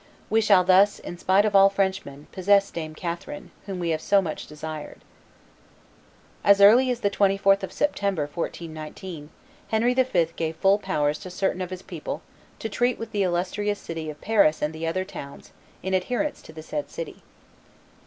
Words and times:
We 0.31 0.41
shall 0.41 0.63
thus, 0.63 0.97
in 0.97 1.19
spite 1.19 1.45
of 1.45 1.55
all 1.55 1.69
Frenchmen, 1.69 2.25
possess 2.31 2.71
Dame 2.71 2.95
Catherine, 2.95 3.51
whom 3.67 3.77
we 3.77 3.89
have 3.91 4.01
so 4.01 4.19
much 4.19 4.47
desired." 4.47 5.01
As 6.43 6.59
early 6.59 6.89
as 6.89 7.01
the 7.01 7.11
24th 7.11 7.61
of 7.61 7.71
September, 7.71 8.23
1419, 8.23 9.29
Henry 9.67 9.93
V. 9.93 10.27
gave 10.35 10.55
full 10.55 10.79
powers 10.79 11.19
to 11.19 11.29
certain 11.29 11.61
of 11.61 11.69
his 11.69 11.83
people 11.83 12.23
to 12.57 12.67
treat 12.67 12.97
"with 12.97 13.11
the 13.11 13.21
illustrious 13.21 13.77
city 13.77 14.09
of 14.09 14.19
Paris 14.21 14.63
and 14.63 14.73
the 14.73 14.87
other 14.87 15.05
towns 15.05 15.51
in 15.83 15.93
adherence 15.93 16.41
to 16.41 16.51
the 16.51 16.63
said 16.63 16.89
city." 16.89 17.21